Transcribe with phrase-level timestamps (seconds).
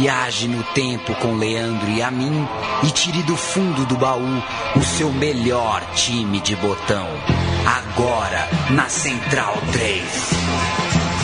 [0.00, 2.46] Viaje no tempo com Leandro e a mim
[2.82, 4.42] e tire do fundo do baú
[4.76, 7.06] o seu melhor time de botão.
[7.64, 11.16] Agora na Central 3.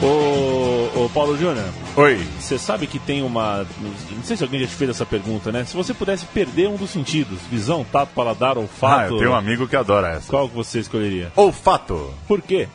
[0.00, 1.64] Ô, ô Paulo Júnior,
[1.96, 2.24] Oi.
[2.38, 3.66] você sabe que tem uma.
[3.80, 5.64] Não sei se alguém já te fez essa pergunta, né?
[5.64, 9.34] Se você pudesse perder um dos sentidos, visão, tato, paladar, Ah, olfato, eu tenho um
[9.34, 10.28] amigo que adora essa.
[10.30, 11.32] qual que você escolheria?
[11.34, 12.14] Olfato.
[12.28, 12.68] Por quê?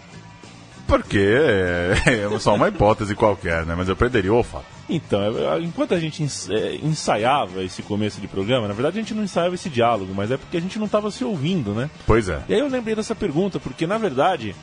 [0.94, 1.94] Porque é,
[2.36, 3.74] é só uma hipótese qualquer, né?
[3.76, 4.66] Mas eu perderia o olfato.
[4.88, 9.02] Então, é, enquanto a gente ens- é, ensaiava esse começo de programa, na verdade a
[9.02, 11.90] gente não ensaiava esse diálogo, mas é porque a gente não estava se ouvindo, né?
[12.06, 12.42] Pois é.
[12.48, 14.56] E aí eu lembrei dessa pergunta, porque na verdade,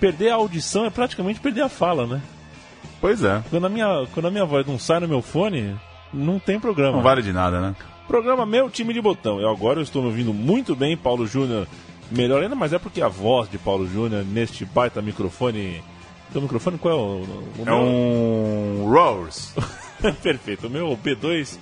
[0.00, 2.22] perder a audição é praticamente perder a fala, né?
[3.00, 3.42] Pois é.
[3.50, 5.76] Quando a minha, quando a minha voz não sai no meu fone,
[6.12, 6.96] não tem programa.
[6.96, 7.76] Não vale de nada, né?
[8.08, 9.40] Programa Meu Time de Botão.
[9.40, 11.66] Eu agora eu estou me ouvindo muito bem, Paulo Júnior.
[12.10, 15.82] Melhor ainda, mas é porque a voz de Paulo Júnior neste baita microfone.
[16.32, 17.00] Teu microfone qual é o.
[17.58, 17.76] o É meu?
[17.76, 19.52] um Rose.
[20.22, 20.66] Perfeito.
[20.66, 21.58] O meu B2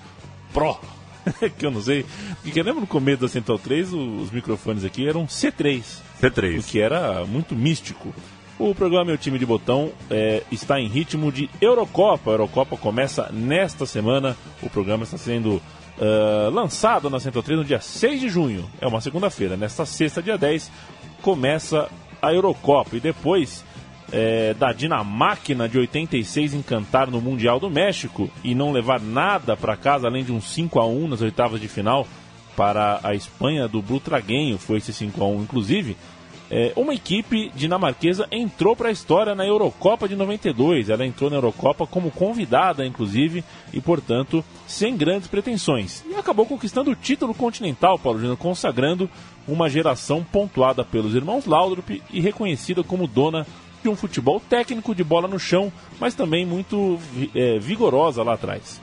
[0.53, 0.79] Pro.
[1.59, 2.05] que eu não sei.
[2.43, 5.83] Porque lembra no começo da Central 3, o- os microfones aqui eram C3.
[6.19, 6.65] O C3.
[6.67, 8.15] que era muito místico.
[8.59, 12.31] O programa Meu Time de Botão é, está em ritmo de Eurocopa.
[12.31, 14.37] A Eurocopa começa nesta semana.
[14.63, 15.61] O programa está sendo
[16.01, 18.69] ah, lançado na Central 3 no dia 6 de junho.
[18.81, 19.57] É uma segunda-feira.
[19.57, 20.71] Nesta sexta, dia 10,
[21.23, 21.89] começa
[22.21, 22.97] a Eurocopa.
[22.97, 23.65] E depois
[24.13, 29.77] é, da Dinamáquina de 86 encantar no Mundial do México e não levar nada para
[29.77, 32.07] casa além de um 5 a 1 nas oitavas de final
[32.57, 35.97] para a Espanha do Butraguenho, foi esse 5 a 1 inclusive.
[36.51, 40.91] É, uma equipe dinamarquesa entrou para a história na Eurocopa de 92.
[40.91, 43.43] Ela entrou na Eurocopa como convidada, inclusive,
[43.73, 46.05] e, portanto, sem grandes pretensões.
[46.09, 49.09] E acabou conquistando o título continental, Paulo Júnior, consagrando
[49.49, 53.47] uma geração pontuada pelos irmãos Laudrup e reconhecida como dona
[53.83, 55.71] de um futebol técnico de bola no chão,
[56.01, 56.99] mas também muito
[57.35, 58.81] é, vigorosa lá atrás.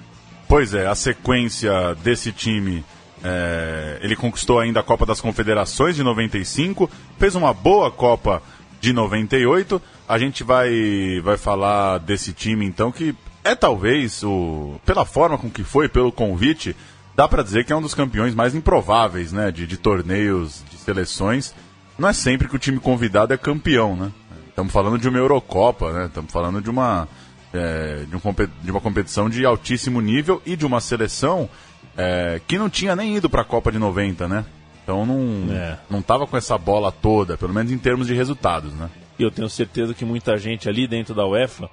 [0.48, 2.84] Pois é, a sequência desse time.
[3.24, 8.42] É, ele conquistou ainda a Copa das Confederações de 95, fez uma boa Copa
[8.80, 9.82] de 98.
[10.08, 15.50] A gente vai, vai falar desse time então que é talvez o pela forma com
[15.50, 16.76] que foi, pelo convite,
[17.16, 20.78] dá pra dizer que é um dos campeões mais improváveis, né, de, de torneios, de
[20.78, 21.54] seleções.
[21.98, 24.12] Não é sempre que o time convidado é campeão, né?
[24.50, 26.06] Estamos falando de uma Eurocopa, né?
[26.08, 27.08] Estamos falando de uma
[27.54, 28.22] é, de, um
[28.64, 31.50] de uma competição de altíssimo nível e de uma seleção
[31.98, 34.46] é, que não tinha nem ido para a Copa de 90, né?
[34.84, 35.78] Então não É.
[35.90, 38.90] não tava com essa bola toda, pelo menos em termos de resultados, né?
[39.20, 41.70] E eu tenho certeza que muita gente ali dentro da UEFA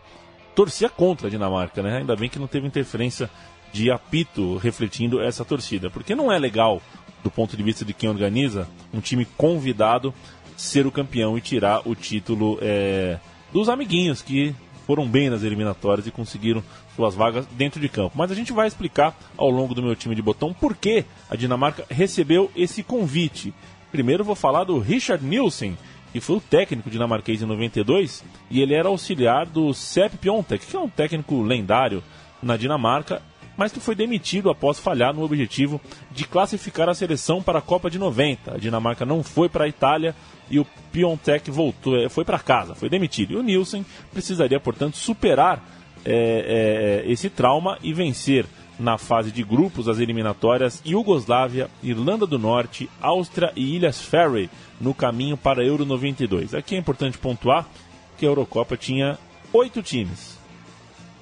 [0.55, 1.99] torcia contra a Dinamarca, né?
[1.99, 3.31] Ainda bem que não teve interferência
[3.73, 5.89] de apito refletindo essa torcida.
[5.89, 6.83] Porque não é legal,
[7.23, 10.13] do ponto de vista de quem organiza, um time convidado
[10.57, 13.19] ser o campeão e tirar o título é,
[13.53, 14.55] dos amiguinhos que
[14.89, 16.65] foram bem nas eliminatórias e conseguiram
[16.97, 18.17] suas vagas dentro de campo.
[18.17, 21.37] Mas a gente vai explicar ao longo do meu time de botão por que a
[21.37, 23.53] Dinamarca recebeu esse convite.
[23.93, 25.77] Primeiro vou falar do Richard Nielsen,
[26.11, 30.75] que foi o técnico dinamarquês em 92 e ele era auxiliar do Sepp Piontek, que
[30.75, 32.03] é um técnico lendário
[32.43, 33.21] na Dinamarca,
[33.59, 35.81] mas que foi demitido após falhar no objetivo
[36.13, 38.55] de classificar a seleção para a Copa de 90.
[38.55, 40.15] A Dinamarca não foi para a Itália
[40.49, 43.33] e o Piontek voltou, eh, foi para casa, foi demitido.
[43.33, 45.63] E o Nielsen precisaria, portanto, superar
[46.05, 48.47] eh, eh, esse trauma e vencer
[48.79, 54.49] na fase de grupos as eliminatórias Iugoslávia, Irlanda do Norte, Áustria e Ilhas Faroe
[54.81, 56.55] no caminho para a Euro 92.
[56.55, 57.69] Aqui é importante pontuar
[58.17, 59.19] que a Eurocopa tinha
[59.53, 60.38] oito times.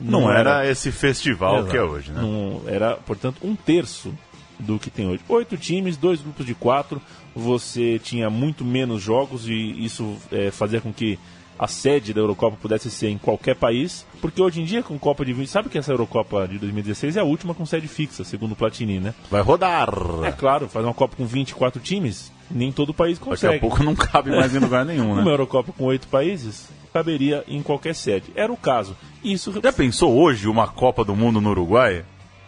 [0.01, 1.71] Não, era, esse festival Exato.
[1.71, 2.21] que é hoje, né?
[2.21, 4.13] Não- era, portanto, um terço
[4.59, 5.23] do que tem hoje.
[5.29, 7.01] Oito times, dois grupos de quatro.
[7.35, 9.53] Você tinha muito menos jogos e
[9.85, 11.19] isso é, fazia com que
[11.59, 14.07] a sede da Eurocopa pudesse ser em qualquer país.
[14.21, 15.49] Porque hoje em dia, com Copa de 20...
[15.49, 19.01] Sabe que essa Eurocopa de 2016 é a última com sede fixa, segundo o Platini,
[19.01, 19.15] né?
[19.31, 19.89] Vai rodar.
[20.25, 23.57] É claro, fazer uma Copa com 24 times, nem todo país Daqui consegue.
[23.57, 25.31] a pouco não cabe mais em lugar nenhum, Uma né?
[25.31, 28.33] Eurocopa com oito países caberia em qualquer sede.
[28.35, 28.97] Era o caso.
[29.23, 32.05] Isso, Já pensou hoje uma Copa do Mundo no Uruguai?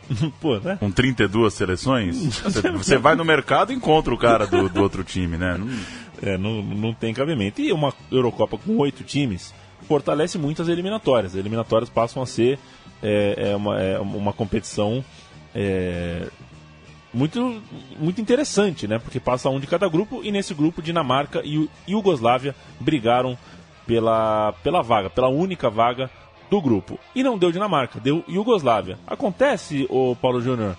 [0.40, 0.76] pô, né?
[0.80, 2.16] Com 32 seleções?
[2.16, 5.56] Você, você vai no mercado e encontra o cara do, do outro time, né?
[5.58, 5.68] Não-
[6.22, 7.60] É, não, não tem cabimento.
[7.60, 9.52] E uma Eurocopa com oito times
[9.86, 11.32] fortalece muito as eliminatórias.
[11.34, 12.58] As eliminatórias passam a ser
[13.02, 15.04] é, é uma, é uma competição
[15.54, 16.26] é,
[17.18, 17.60] muito,
[17.98, 18.98] muito interessante, né?
[18.98, 23.36] Porque passa um de cada grupo e nesse grupo Dinamarca e Iugoslávia brigaram
[23.84, 26.08] pela, pela vaga, pela única vaga
[26.48, 26.98] do grupo.
[27.14, 28.98] E não deu Dinamarca, deu Iugoslávia.
[29.04, 30.76] Acontece, o Paulo Júnior,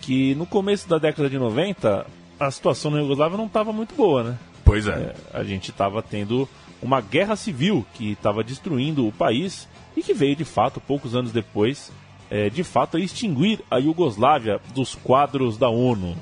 [0.00, 2.06] que no começo da década de 90
[2.38, 4.38] a situação na Iugoslávia não estava muito boa, né?
[4.64, 5.14] Pois é.
[5.32, 6.48] a gente estava tendo
[6.80, 11.32] uma guerra civil que estava destruindo o país e que veio de fato, poucos anos
[11.32, 11.90] depois,
[12.30, 16.16] é, de fato, extinguir a Iugoslávia dos quadros da ONU.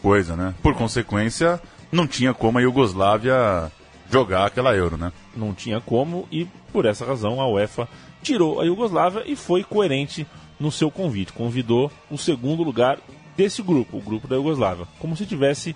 [0.00, 0.54] Coisa, né?
[0.62, 3.70] Por consequência, não tinha como a Iugoslávia
[4.10, 5.12] jogar aquela Euro, né?
[5.34, 7.88] Não tinha como e por essa razão a UEFA
[8.22, 10.26] tirou a Iugoslávia e foi coerente
[10.58, 11.32] no seu convite.
[11.32, 12.98] Convidou o segundo lugar
[13.36, 15.74] desse grupo, o grupo da Iugoslávia, como se tivesse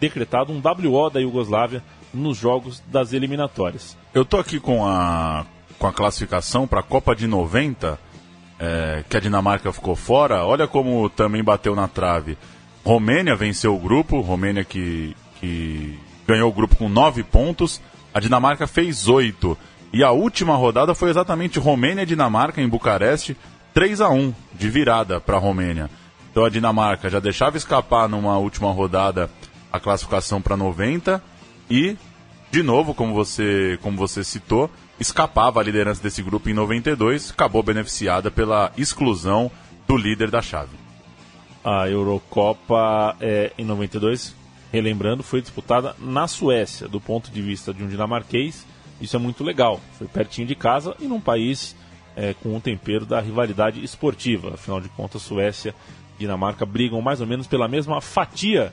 [0.00, 1.82] decretado um WO da Iugoslávia
[2.12, 3.96] nos jogos das eliminatórias.
[4.12, 5.46] Eu tô aqui com a,
[5.78, 7.98] com a classificação para a Copa de 90,
[8.62, 10.46] é, que a Dinamarca ficou fora.
[10.46, 12.38] Olha como também bateu na trave.
[12.84, 17.80] Romênia venceu o grupo, Romênia que, que ganhou o grupo com 9 pontos,
[18.14, 19.58] a Dinamarca fez 8.
[19.92, 23.36] E a última rodada foi exatamente Romênia e Dinamarca em Bucareste,
[23.74, 25.90] 3 a 1 de virada para a Romênia.
[26.30, 29.28] Então a Dinamarca já deixava escapar numa última rodada
[29.72, 31.22] a classificação para 90
[31.68, 31.96] e,
[32.50, 34.70] de novo, como você, como você citou,
[35.02, 39.50] escapava a liderança desse grupo em 92, acabou beneficiada pela exclusão
[39.86, 40.76] do líder da chave.
[41.64, 44.34] A Eurocopa é, em 92,
[44.72, 48.66] relembrando, foi disputada na Suécia, do ponto de vista de um dinamarquês.
[49.00, 49.80] Isso é muito legal.
[49.98, 51.76] Foi pertinho de casa e num país
[52.16, 54.54] é, com um tempero da rivalidade esportiva.
[54.54, 55.74] Afinal de contas, Suécia
[56.16, 58.72] e Dinamarca brigam mais ou menos pela mesma fatia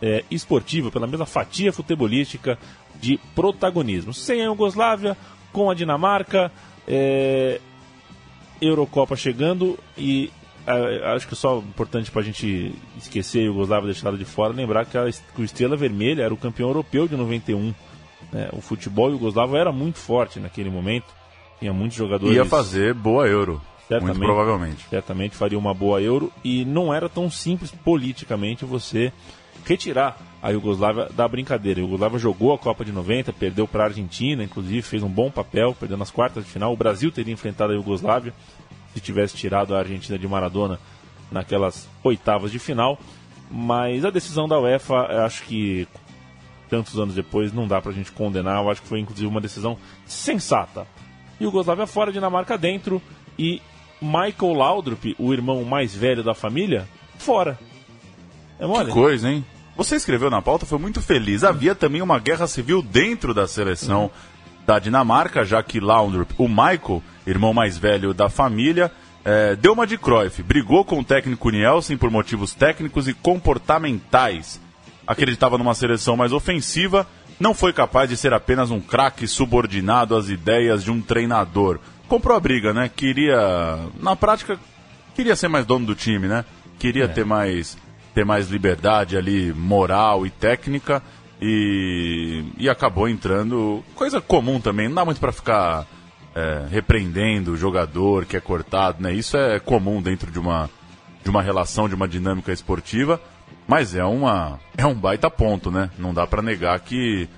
[0.00, 2.58] é, esportiva, pela mesma fatia futebolística
[3.00, 4.12] de protagonismo.
[4.12, 5.16] Sem a Iugoslávia,
[5.52, 6.50] com a Dinamarca,
[6.86, 7.60] é,
[8.60, 10.30] Eurocopa chegando e
[10.66, 14.86] é, acho que só importante para a gente esquecer a Iugoslávia deixada de fora, lembrar
[14.86, 17.74] que, a, que o Estrela Vermelha era o campeão europeu de 91.
[18.32, 18.48] Né?
[18.52, 21.06] O futebol iugoslavo era muito forte naquele momento,
[21.58, 22.34] tinha muitos jogadores.
[22.34, 23.60] Ia fazer boa Euro.
[23.88, 24.86] Certamente, muito provavelmente.
[24.88, 29.12] Certamente faria uma boa Euro e não era tão simples politicamente você
[29.64, 31.80] retirar a Iugoslávia da brincadeira.
[31.80, 35.30] A Iugoslávia jogou a Copa de 90, perdeu para a Argentina, inclusive fez um bom
[35.30, 36.72] papel, perdeu nas quartas de final.
[36.72, 38.34] O Brasil teria enfrentado a Iugoslávia
[38.92, 40.80] se tivesse tirado a Argentina de Maradona
[41.30, 42.98] naquelas oitavas de final.
[43.48, 45.86] Mas a decisão da UEFA, acho que
[46.68, 48.62] tantos anos depois, não dá para a gente condenar.
[48.62, 50.86] Eu acho que foi inclusive uma decisão sensata.
[51.40, 53.00] Iugoslávia fora, Dinamarca dentro
[53.38, 53.62] e
[54.00, 56.88] Michael Laudrup, o irmão mais velho da família,
[57.18, 57.58] fora.
[58.58, 58.86] É mole?
[58.86, 59.44] Que coisa, hein?
[59.76, 61.44] Você escreveu na pauta, foi muito feliz.
[61.44, 64.10] Havia também uma guerra civil dentro da seleção
[64.66, 68.92] da Dinamarca, já que Laudrup, o Michael, irmão mais velho da família,
[69.24, 74.60] é, deu uma de Cruyff, brigou com o técnico Nielsen por motivos técnicos e comportamentais.
[75.06, 77.06] Acreditava numa seleção mais ofensiva,
[77.40, 81.78] não foi capaz de ser apenas um craque subordinado às ideias de um treinador.
[82.08, 82.90] Comprou a briga, né?
[82.94, 84.58] Queria, na prática,
[85.14, 86.44] queria ser mais dono do time, né?
[86.78, 87.08] Queria é.
[87.08, 87.76] ter mais
[88.14, 91.02] ter mais liberdade ali moral e técnica
[91.40, 94.88] e, e acabou entrando coisa comum também.
[94.88, 95.86] Não dá muito para ficar
[96.34, 99.12] é, repreendendo o jogador que é cortado né?
[99.12, 100.70] Isso é comum dentro de uma
[101.22, 103.20] de uma relação de uma dinâmica esportiva
[103.66, 105.90] mas é uma é um baita ponto né?
[105.98, 107.28] Não dá para negar que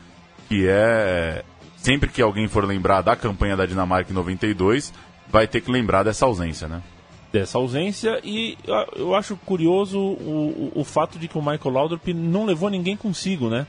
[0.49, 1.43] que é
[1.77, 4.93] sempre que alguém for lembrar da campanha da Dinamarca em 92
[5.29, 6.83] vai ter que lembrar dessa ausência né
[7.35, 8.57] dessa ausência e
[8.95, 12.97] eu acho curioso o, o, o, fato de que o Michael Laudrup não levou ninguém
[12.97, 13.67] consigo, né?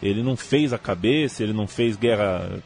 [0.00, 2.62] Ele não fez a cabeça, ele não fez guerra,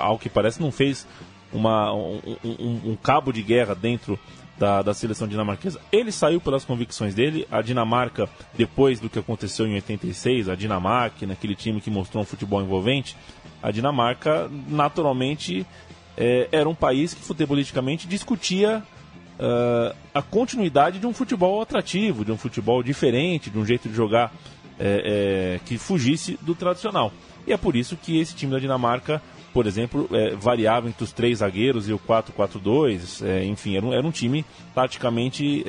[0.00, 1.06] ao que parece, não fez
[1.52, 4.18] uma, um, um, um cabo de guerra dentro
[4.58, 5.80] da, da, seleção dinamarquesa.
[5.92, 7.46] Ele saiu pelas convicções dele.
[7.48, 12.26] A Dinamarca, depois do que aconteceu em 86, a Dinamarca, naquele time que mostrou um
[12.26, 13.16] futebol envolvente,
[13.62, 15.64] a Dinamarca naturalmente
[16.16, 18.82] é, era um país que futebolisticamente discutia
[19.38, 23.94] uh, a continuidade de um futebol atrativo, de um futebol diferente, de um jeito de
[23.94, 24.32] jogar
[24.78, 27.12] é, é, que fugisse do tradicional.
[27.46, 31.12] E é por isso que esse time da Dinamarca, por exemplo, é, variava entre os
[31.12, 33.26] três zagueiros e o 4-4-2.
[33.26, 35.64] É, enfim, era um, era um, time taticamente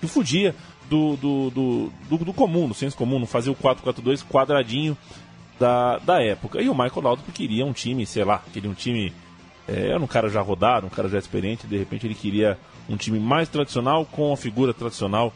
[0.00, 0.54] que fugia
[0.88, 4.96] do, do, do, do, do comum, do senso comum, não fazia o 4-4-2 quadradinho
[5.58, 6.60] da, da época.
[6.60, 9.12] E o Michael Laudrup queria um time, sei lá, queria um time
[9.68, 12.96] é, era um cara já rodado, um cara já experiente, de repente ele queria um
[12.96, 15.32] time mais tradicional, com a figura tradicional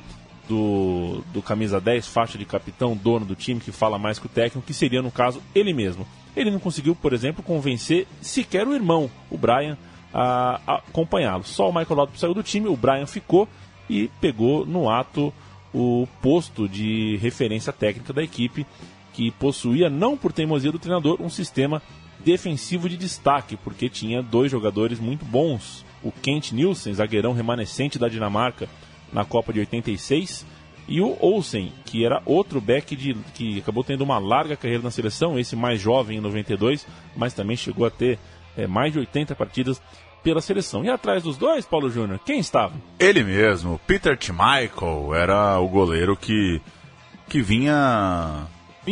[0.48, 4.28] do, do camisa 10, faixa de capitão, dono do time, que fala mais que o
[4.28, 6.06] técnico, que seria, no caso, ele mesmo.
[6.36, 9.76] Ele não conseguiu, por exemplo, convencer sequer o irmão, o Brian,
[10.12, 11.44] a, acompanhá-lo.
[11.44, 13.48] Só o Michael Laudrup saiu do time, o Brian ficou
[13.88, 15.32] e pegou no ato
[15.72, 18.66] o posto de referência técnica da equipe,
[19.12, 21.82] que possuía, não por teimosia do treinador, um sistema
[22.24, 25.84] defensivo de destaque, porque tinha dois jogadores muito bons.
[26.02, 28.68] O Kent Nielsen, zagueirão remanescente da Dinamarca
[29.12, 30.46] na Copa de 86,
[30.86, 34.90] E o Olsen, que era outro back de, que acabou tendo uma larga carreira na
[34.90, 38.18] seleção, esse mais jovem em 92, mas também chegou a ter
[38.56, 39.82] é, mais de 80 partidas
[40.22, 40.82] pela seleção.
[40.84, 42.72] E atrás dos dois, Paulo Júnior, quem estava?
[42.98, 46.60] Ele mesmo, Peter Schmeichel, era o goleiro que,
[47.28, 48.46] que vinha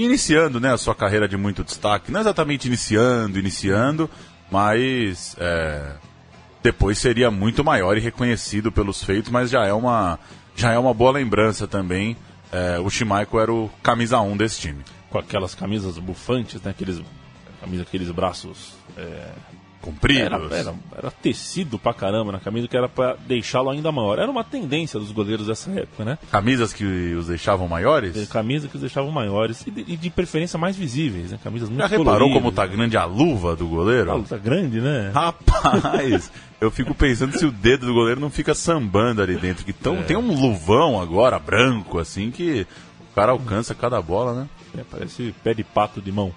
[0.04, 2.12] iniciando né, a sua carreira de muito destaque.
[2.12, 4.10] Não exatamente iniciando, iniciando,
[4.50, 5.92] mas é,
[6.62, 10.18] depois seria muito maior e reconhecido pelos feitos, mas já é uma,
[10.54, 12.16] já é uma boa lembrança também.
[12.50, 14.84] É, o Schmeichel era o camisa 1 desse time.
[15.10, 17.00] Com aquelas camisas bufantes, né, aqueles,
[17.60, 19.28] camisa, aqueles braços é,
[19.80, 20.22] compridos.
[20.22, 24.18] Era, era, era, tecido pra caramba na camisa, que era pra deixá-lo ainda maior.
[24.18, 26.18] Era uma tendência dos goleiros dessa época, né?
[26.30, 28.28] Camisas que os deixavam maiores?
[28.28, 31.38] Camisas que os deixavam maiores e de, e de preferência mais visíveis, né?
[31.42, 34.12] Camisas muito Já reparou como tá grande a luva do goleiro?
[34.12, 35.10] Ah, tá grande, né?
[35.14, 36.30] Rapaz,
[36.60, 39.64] eu fico pensando se o dedo do goleiro não fica sambando ali dentro.
[39.64, 40.02] Que tão, é.
[40.02, 42.66] tem um luvão agora, branco, assim, que
[43.10, 44.48] o cara alcança cada bola, né?
[44.78, 46.32] É, parece pé de pato de mão.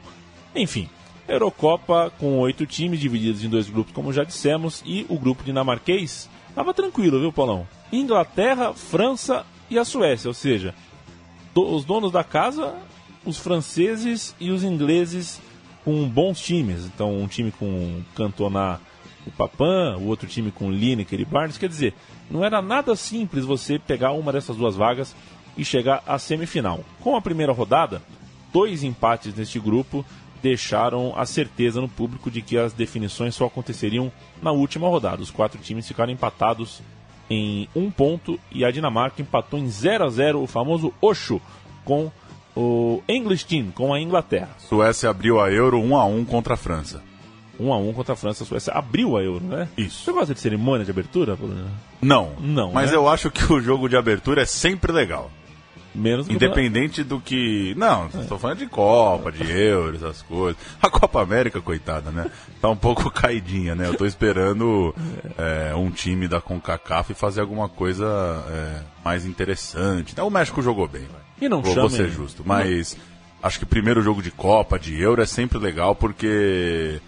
[0.56, 0.90] Enfim,
[1.30, 6.30] Eurocopa com oito times divididos em dois grupos, como já dissemos, e o grupo dinamarquês
[6.50, 7.68] estava tranquilo, viu, Paulão?
[7.92, 10.74] Inglaterra, França e a Suécia, ou seja,
[11.54, 12.76] do, os donos da casa,
[13.26, 15.40] os franceses e os ingleses
[15.86, 16.86] com bons times.
[16.86, 18.80] Então, um time com Cantona
[19.26, 21.58] e Papan, o outro time com Lineker e Barnes.
[21.58, 21.94] Quer dizer,
[22.30, 25.16] não era nada simples você pegar uma dessas duas vagas
[25.58, 26.84] e chegar à semifinal.
[27.02, 28.02] Com a primeira rodada,
[28.52, 30.06] dois empates neste grupo
[30.42, 35.22] deixaram a certeza no público de que as definições só aconteceriam na última rodada.
[35.22, 36.82] Os quatro times ficaram empatados
[37.30, 41.42] em um ponto e a Dinamarca empatou em 0 a 0 o famoso Osho
[41.86, 42.12] com
[42.56, 44.50] o English Team, com a Inglaterra.
[44.58, 47.02] Suécia abriu a Euro 1 a 1 contra a França.
[47.60, 48.44] 1 a 1 contra a França.
[48.44, 49.68] A Suécia abriu a Euro, né?
[49.78, 50.04] Isso.
[50.04, 51.38] Você gosta de cerimônia de abertura?
[52.02, 52.32] Não.
[52.40, 52.72] Não.
[52.72, 52.98] Mas né?
[52.98, 55.30] eu acho que o jogo de abertura é sempre legal.
[55.94, 57.74] Menos Independente do que.
[57.76, 60.62] Não, estou falando de Copa, de Euro, essas coisas.
[60.82, 62.30] A Copa América, coitada, né?
[62.62, 63.88] Tá um pouco caidinha, né?
[63.88, 64.94] Eu tô esperando
[65.38, 68.06] é, um time da CONCACAF fazer alguma coisa
[68.50, 70.20] é, mais interessante.
[70.20, 71.22] O México jogou bem, vai.
[71.42, 71.88] E não vou, chame...
[71.88, 72.44] vou ser justo.
[72.46, 72.96] Mas
[73.42, 77.02] acho que o primeiro jogo de Copa, de Euro, é sempre legal porque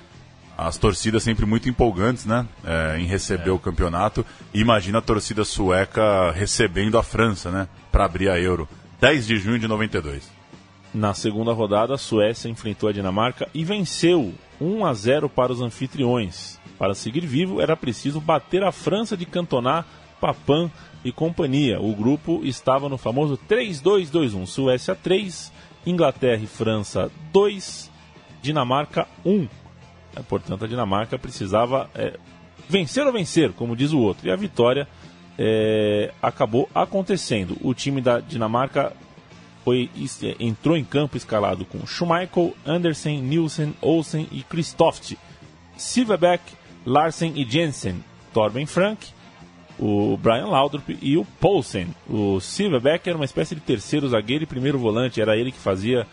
[0.68, 2.46] as torcidas sempre muito empolgantes, né?
[2.63, 3.53] É, em receber É.
[3.53, 4.25] o campeonato.
[4.53, 7.68] Imagina a torcida sueca recebendo a França, né?
[7.91, 8.68] Para abrir a Euro.
[9.00, 10.30] 10 de junho de 92.
[10.94, 15.62] Na segunda rodada, a Suécia enfrentou a Dinamarca e venceu 1 a 0 para os
[15.62, 16.60] anfitriões.
[16.77, 19.86] Para seguir vivo, era preciso bater a França de Cantona,
[20.20, 20.70] Papan
[21.03, 21.80] e companhia.
[21.82, 24.46] O grupo estava no famoso 3-2-2-1.
[24.46, 25.51] Suécia 3,
[25.86, 27.89] Inglaterra e França 2,
[28.41, 29.48] Dinamarca 1.
[30.15, 32.18] É, portanto, a Dinamarca precisava é,
[32.68, 34.27] vencer ou vencer, como diz o outro.
[34.27, 34.88] E a vitória
[35.38, 37.58] é, acabou acontecendo.
[37.62, 38.94] O time da Dinamarca
[39.63, 39.89] foi,
[40.24, 45.18] é, entrou em campo escalado com Schmeichel, Andersen, Nielsen, Olsen e Kristoft,
[45.77, 46.44] Silverbeck,
[46.86, 48.03] Larsen e Jensen,
[48.34, 49.08] Torben Frank,
[49.80, 51.88] o Brian Laudrup e o Poulsen.
[52.08, 56.06] O Silverbeck era uma espécie de terceiro zagueiro e primeiro volante, era ele que fazia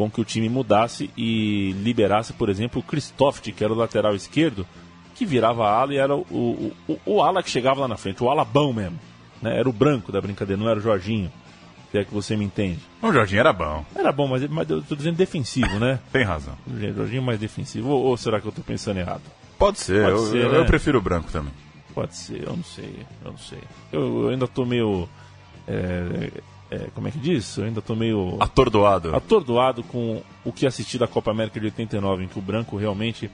[0.00, 4.14] com que o time mudasse e liberasse, por exemplo, o Kristoft, que era o lateral
[4.14, 4.66] esquerdo,
[5.14, 8.22] que virava ala e era o, o, o, o ala que chegava lá na frente,
[8.24, 8.98] o ala bom mesmo.
[9.42, 9.58] Né?
[9.58, 11.30] Era o branco da brincadeira, não era o Jorginho.
[11.90, 12.78] Se é que você me entende.
[13.02, 13.84] O Jorginho era bom.
[13.94, 15.98] Era bom, mas, mas eu tô dizendo defensivo, né?
[16.12, 16.54] Tem razão.
[16.66, 17.88] O Jorginho mais defensivo.
[17.88, 19.22] Ou, ou será que eu tô pensando errado?
[19.58, 20.58] Pode ser, Pode eu, ser, eu, né?
[20.58, 21.52] eu prefiro o branco também.
[21.92, 23.58] Pode ser, eu não sei, eu não sei.
[23.92, 25.08] Eu, eu ainda tô meio.
[25.66, 26.30] é,
[26.70, 27.56] é, como é que diz?
[27.56, 29.14] Eu ainda tô meio Atordoado.
[29.14, 33.30] atordoado com o que assisti da Copa América de 89, em que o branco realmente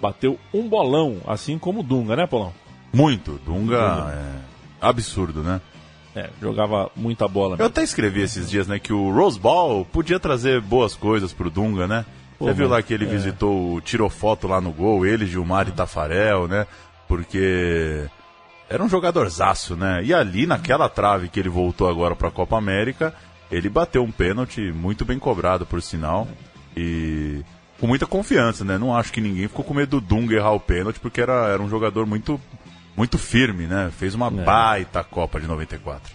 [0.00, 2.52] bateu um bolão, assim como o Dunga, né, Paulão?
[2.92, 3.38] Muito.
[3.44, 4.40] Dunga é
[4.80, 5.60] absurdo, né?
[6.16, 7.56] É, jogava muita bola.
[7.58, 11.50] Eu até escrevi esses dias, né, que o Rose Ball podia trazer boas coisas pro
[11.50, 12.04] Dunga, né?
[12.38, 13.08] Pô, Você viu lá que ele é.
[13.08, 16.66] visitou, tirou foto lá no gol, ele, Gilmar e Tafarel, né?
[17.06, 18.08] Porque
[18.70, 20.00] era um jogadorzaço, né?
[20.04, 23.12] E ali naquela trave que ele voltou agora pra Copa América,
[23.50, 26.26] ele bateu um pênalti muito bem cobrado, por sinal.
[26.76, 27.42] E
[27.80, 28.78] com muita confiança, né?
[28.78, 31.60] Não acho que ninguém ficou com medo do Dunga errar o pênalti, porque era, era
[31.62, 32.40] um jogador muito,
[32.96, 33.90] muito firme, né?
[33.98, 34.30] Fez uma É.
[34.30, 36.14] baita Copa de 94.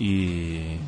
[0.00, 0.78] E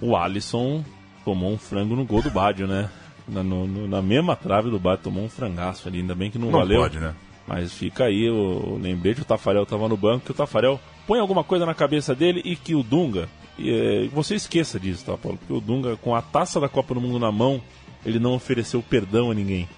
[0.00, 0.82] o Alisson
[1.24, 2.88] tomou um frango no gol do Bádio, né?
[3.28, 6.38] Na, no- no- na mesma trave do Bádio tomou um frangaço ali, ainda bem que
[6.38, 6.80] não, Não valeu.
[6.82, 7.12] pode, né?
[7.46, 11.44] Mas fica aí o, lembrete, o Tafarel estava no banco, que o Tafarel põe alguma
[11.44, 15.38] coisa na cabeça dele e que o Dunga, e, é, você esqueça disso, tá, Paulo?
[15.38, 17.62] Porque o Dunga, com a taça da Copa do Mundo na mão,
[18.04, 19.68] ele não ofereceu perdão a ninguém.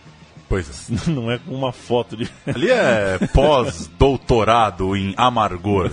[0.49, 0.95] Pois é.
[1.11, 2.29] Não é com uma foto de.
[2.47, 5.93] Ali é pós-doutorado em amargor.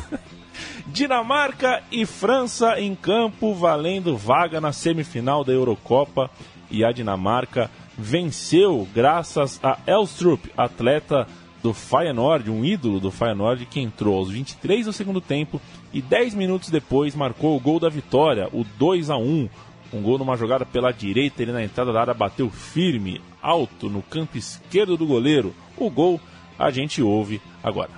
[0.87, 6.31] Dinamarca e França em campo, valendo vaga na semifinal da Eurocopa.
[6.71, 11.27] E a Dinamarca venceu graças a Elstrup, atleta
[11.65, 15.59] do Feyenoord, um ídolo do Feyenoord que entrou aos 23 do segundo tempo
[15.91, 19.49] e 10 minutos depois marcou o gol da vitória, o 2 a 1.
[19.91, 24.03] Um gol numa jogada pela direita, ele na entrada da área bateu firme, alto no
[24.03, 25.55] canto esquerdo do goleiro.
[25.75, 26.21] O gol
[26.59, 27.89] a gente ouve agora.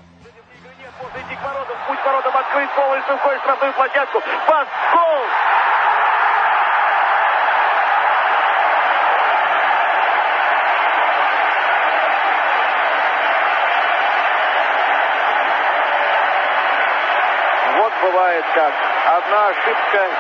[18.37, 18.75] как.
[19.07, 20.11] Одна ошибка,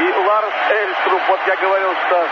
[0.00, 2.28] и Ларс Эльструб, вот я говорил, что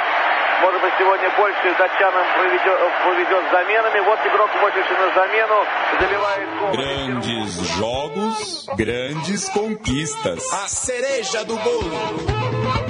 [0.62, 4.00] может быть сегодня больше датчанам повезет, повезет с заменами.
[4.00, 5.64] Вот игрок вышедший на замену,
[6.00, 6.70] заливает гол.
[6.72, 10.40] Grandes jogos, grandes conquistas.
[10.52, 12.87] A cereja do bolo.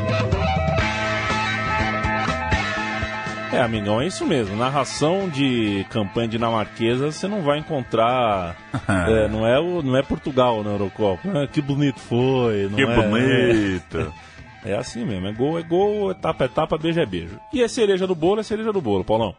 [3.51, 4.55] É, amigão, é isso mesmo.
[4.55, 8.55] Narração de campanha dinamarquesa você não vai encontrar.
[8.87, 11.21] é, não, é o, não é Portugal na Eurocopa.
[11.33, 12.69] Ah, que bonito foi.
[12.75, 14.13] que é, bonito.
[14.63, 15.27] É, é, assim mesmo.
[15.27, 17.39] É gol, é gol, etapa, etapa, beijo é beijo.
[17.51, 19.35] E a cereja do bolo é cereja do bolo, Paulão.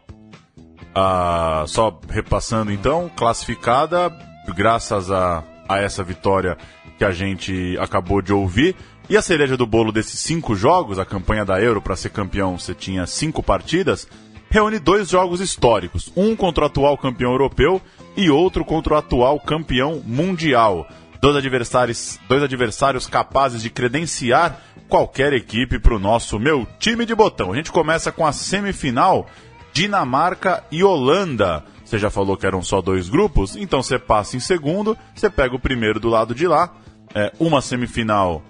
[0.93, 4.11] Ah, só repassando então, classificada
[4.53, 6.57] graças a, a essa vitória
[6.97, 8.75] que a gente acabou de ouvir.
[9.09, 12.57] E a cereja do bolo desses cinco jogos, a campanha da Euro para ser campeão,
[12.57, 14.07] você tinha cinco partidas,
[14.49, 17.81] reúne dois jogos históricos, um contra o atual campeão europeu
[18.15, 20.87] e outro contra o atual campeão mundial.
[21.21, 27.15] Dois adversários, dois adversários capazes de credenciar qualquer equipe para o nosso meu time de
[27.15, 27.53] botão.
[27.53, 29.27] A gente começa com a semifinal
[29.73, 31.63] Dinamarca e Holanda.
[31.85, 35.55] Você já falou que eram só dois grupos, então você passa em segundo, você pega
[35.55, 36.73] o primeiro do lado de lá.
[37.13, 38.41] É, uma semifinal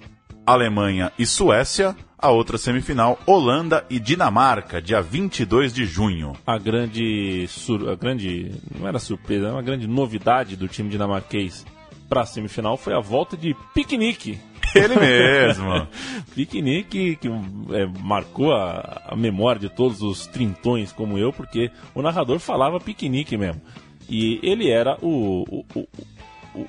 [0.45, 6.33] Alemanha e Suécia, a outra semifinal Holanda e Dinamarca, dia 22 de junho.
[6.45, 7.89] A grande, sur...
[7.89, 11.65] a grande, não era surpresa, era uma grande novidade do time dinamarquês
[12.11, 14.37] para a semifinal foi a volta de piquenique.
[14.75, 15.87] Ele mesmo.
[16.35, 22.01] piquenique que é, marcou a, a memória de todos os trintões como eu, porque o
[22.01, 23.61] narrador falava piquenique mesmo.
[24.09, 25.87] E ele era o, o, o,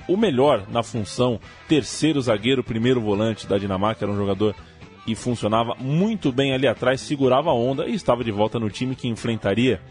[0.07, 4.55] o melhor na função terceiro zagueiro, primeiro volante da Dinamarca, era um jogador
[5.05, 8.95] que funcionava muito bem ali atrás, segurava a onda e estava de volta no time
[8.95, 9.81] que enfrentaria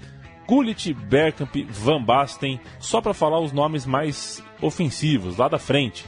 [0.47, 6.05] Gullit, Bergkamp, Van Basten, só para falar os nomes mais ofensivos lá da frente.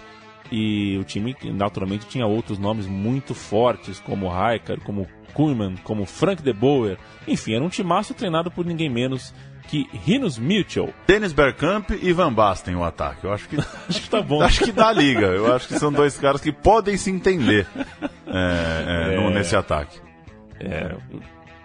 [0.51, 6.43] E o time naturalmente tinha outros nomes muito fortes, como Rijkaard, como Koeman, como Frank
[6.43, 6.97] de Boer.
[7.27, 9.35] Enfim, era um timaço treinado por ninguém menos
[9.69, 10.95] que Rinos Mitchell.
[11.07, 13.25] Dennis Bergkamp e Van Basten o ataque.
[13.25, 13.57] Eu acho que
[13.89, 14.43] acho que tá bom.
[14.43, 15.27] Acho que dá liga.
[15.27, 17.67] Eu acho que são dois caras que podem se entender
[18.27, 20.01] é, é, é, nesse ataque.
[20.61, 20.95] É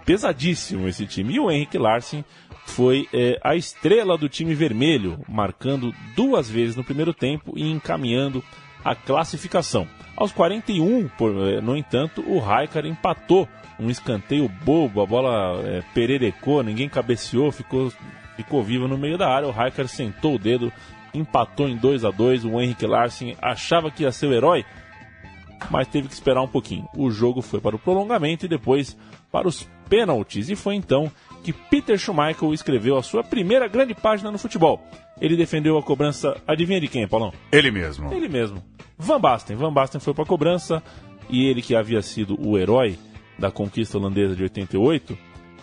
[0.09, 1.35] pesadíssimo esse time.
[1.35, 2.25] E o Henrique Larsen
[2.65, 8.43] foi é, a estrela do time vermelho, marcando duas vezes no primeiro tempo e encaminhando
[8.83, 9.87] a classificação.
[10.15, 13.47] Aos 41, por, é, no entanto, o Raikar empatou
[13.79, 17.91] um escanteio bobo, a bola é, pererecou, ninguém cabeceou, ficou,
[18.35, 19.47] ficou viva no meio da área.
[19.47, 20.71] O Raikar sentou o dedo,
[21.13, 24.65] empatou em 2 a 2 O Henrique Larsen achava que ia ser o herói,
[25.69, 26.87] mas teve que esperar um pouquinho.
[26.95, 28.97] O jogo foi para o prolongamento e depois
[29.31, 30.49] para os pênaltis.
[30.49, 31.11] E foi então
[31.43, 34.81] que Peter Schumacher escreveu a sua primeira grande página no futebol.
[35.21, 37.33] Ele defendeu a cobrança, adivinha de quem, Paulão?
[37.51, 38.13] Ele mesmo.
[38.13, 38.63] Ele mesmo.
[38.97, 39.55] Van Basten.
[39.55, 40.81] Van Basten foi para a cobrança
[41.29, 42.97] e ele que havia sido o herói
[43.37, 45.17] da conquista holandesa de 88,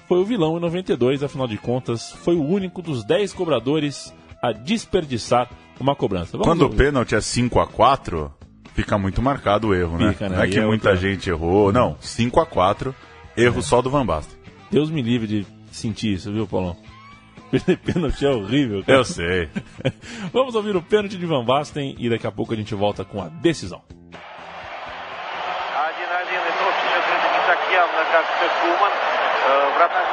[0.08, 4.52] foi o vilão em 92, afinal de contas, foi o único dos 10 cobradores a
[4.52, 6.32] desperdiçar uma cobrança.
[6.32, 6.74] Vamos Quando ouvir.
[6.74, 8.32] o pênalti é 5 a 4
[8.74, 10.12] fica muito marcado o erro, né?
[10.12, 10.36] Fica, né?
[10.36, 11.08] Não é que é muita outra...
[11.08, 11.72] gente errou.
[11.72, 12.94] Não, 5 a 4
[13.36, 13.62] erro é.
[13.62, 14.38] só do Van Basten.
[14.70, 16.77] Deus me livre de sentir isso, viu, Paulão?
[17.51, 18.83] Perder pênalti é horrível.
[18.83, 18.99] Cara.
[18.99, 19.49] Eu sei.
[20.31, 23.21] Vamos ouvir o pênalti de Van Basten e daqui a pouco a gente volta com
[23.21, 23.81] a decisão.
[27.71, 28.25] явно как
[28.61, 28.91] Куман.
[29.47, 30.04] Э, вратарь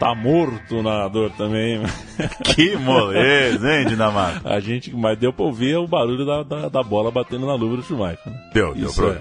[0.00, 1.78] Tá morto o nadador também.
[2.42, 4.48] que moleza, hein, Dinamarca?
[4.48, 7.76] A gente, mas deu pra ouvir o barulho da, da, da bola batendo na luva
[7.76, 8.18] do Schumacher.
[8.24, 8.50] Né?
[8.54, 9.18] Deu, deu isso, é,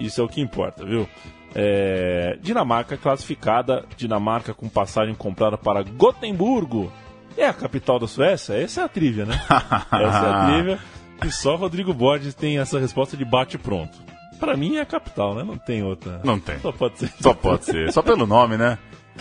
[0.00, 1.06] isso é o que importa, viu?
[1.54, 6.90] É, Dinamarca classificada, Dinamarca com passagem comprada para Gotemburgo,
[7.36, 8.54] É a capital da Suécia?
[8.54, 9.34] Essa é a trivia, né?
[9.92, 10.78] Essa é a trivia.
[11.22, 13.98] E só Rodrigo Borges tem essa resposta de bate-pronto.
[14.40, 15.42] Pra mim é a capital, né?
[15.44, 16.20] Não tem outra.
[16.24, 16.58] Não tem.
[16.60, 17.12] Só pode ser.
[17.20, 17.92] Só pode ser.
[17.92, 18.78] Só pelo nome, né?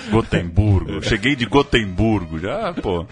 [0.10, 1.01] Gotemburgo.
[1.03, 2.39] Cheguei de Gotemburgo.
[2.39, 3.05] Já, pô.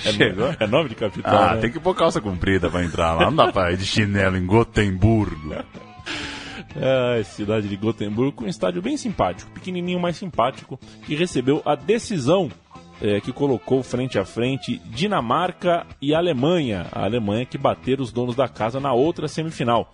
[0.00, 0.54] Chegou.
[0.58, 1.34] É nome de capital.
[1.34, 1.60] Ah, né?
[1.60, 3.26] tem que pôr calça comprida pra entrar lá.
[3.26, 5.54] Não dá pra ir de chinelo em Gotemburgo.
[6.74, 11.74] É, cidade de Gotemburgo, com um estádio bem simpático, pequenininho, mais simpático, que recebeu a
[11.74, 12.50] decisão
[13.00, 16.86] é, que colocou frente a frente Dinamarca e Alemanha.
[16.92, 19.92] A Alemanha que bateram os donos da casa na outra semifinal.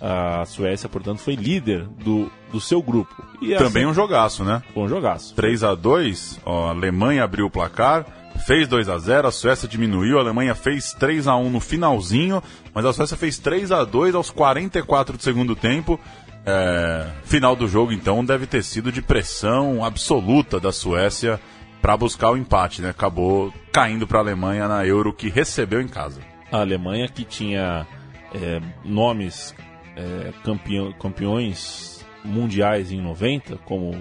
[0.00, 3.14] A Suécia, portanto, foi líder do, do seu grupo.
[3.40, 4.62] E assim, Também um jogaço, né?
[4.74, 5.34] foi um jogaço.
[5.34, 8.04] 3 a 2 ó, a Alemanha abriu o placar,
[8.46, 12.42] fez 2 a 0 a Suécia diminuiu, a Alemanha fez 3 a 1 no finalzinho,
[12.74, 15.98] mas a Suécia fez 3 a 2 aos 44 do segundo tempo.
[16.44, 21.40] É, final do jogo, então, deve ter sido de pressão absoluta da Suécia
[21.80, 22.90] para buscar o empate, né?
[22.90, 26.20] Acabou caindo para a Alemanha na Euro que recebeu em casa.
[26.52, 27.86] a Alemanha que tinha
[28.34, 29.54] é, nomes
[29.96, 33.92] é, campeão- campeões mundiais em 90, como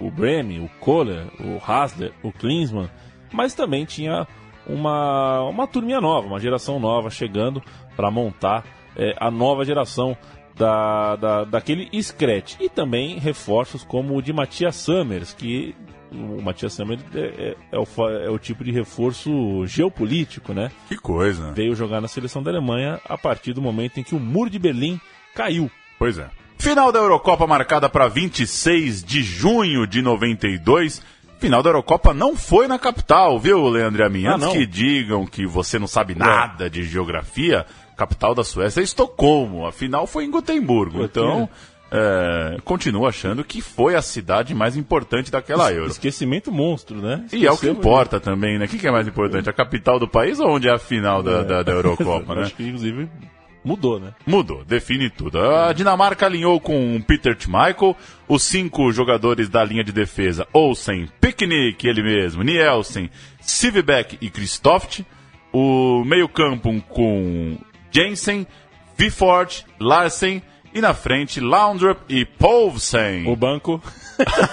[0.00, 2.88] o Bremen, o Kohler, o Hasler, o Klinsmann,
[3.32, 4.26] mas também tinha
[4.66, 7.62] uma, uma turminha nova, uma geração nova chegando
[7.94, 8.64] para montar
[8.96, 10.16] é, a nova geração
[10.56, 12.56] da, da, daquele Scratch.
[12.60, 15.74] E também reforços como o de Matias Summers, que
[16.10, 20.70] o Matias Summers é, é- é o, é o tipo de reforço geopolítico, né?
[20.88, 21.52] Que coisa.
[21.52, 24.58] veio jogar na seleção da Alemanha a partir do momento em que o muro de
[24.58, 24.98] Berlim
[25.36, 25.70] caiu.
[25.98, 26.26] Pois é.
[26.58, 31.02] Final da Eurocopa marcada para 26 de junho de 92.
[31.38, 34.26] Final da Eurocopa não foi na capital, viu, Leandro a mim?
[34.26, 34.52] Ah, Antes não?
[34.54, 39.66] que digam que você não sabe nada de geografia, capital da Suécia é Estocolmo.
[39.66, 41.04] A final foi em Gotemburgo.
[41.04, 41.46] Então,
[41.90, 45.90] é, continuo achando que foi a cidade mais importante daquela Euro.
[45.90, 47.26] Esquecimento monstro, né?
[47.32, 48.64] E é o que importa também, né?
[48.64, 49.48] O que, que é mais importante?
[49.50, 52.42] A capital do país ou onde é a final da, da, da Eurocopa, né?
[52.42, 53.08] Acho que inclusive
[53.66, 54.14] mudou, né?
[54.24, 55.40] Mudou, define tudo.
[55.40, 57.96] A Dinamarca alinhou com Peter Schmeichel,
[58.28, 65.04] os cinco jogadores da linha de defesa, Olsen, Picknick, ele mesmo, Nielsen, Sivbeck e Kristoft.
[65.52, 67.58] O meio-campo com
[67.90, 68.46] Jensen,
[68.96, 73.26] Vifort, Larsen e na frente Laundrup e Poulsen.
[73.26, 73.82] O banco.